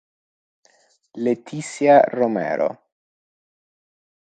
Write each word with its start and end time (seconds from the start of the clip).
Leticia 1.21 2.01
Romero 2.17 2.69